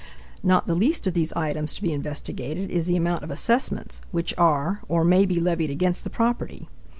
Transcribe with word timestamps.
Not 0.41 0.65
the 0.65 0.73
least 0.73 1.05
of 1.05 1.13
these 1.13 1.31
items 1.33 1.75
to 1.75 1.81
be 1.83 1.93
investigated 1.93 2.71
is 2.71 2.87
the 2.87 2.95
amount 2.95 3.23
of 3.23 3.29
assessments 3.29 4.01
which 4.09 4.33
are 4.35 4.81
or 4.87 5.03
may 5.03 5.27
be 5.27 5.39
levied 5.39 5.69
against 5.69 6.03
the 6.03 6.09
property. 6.09 6.67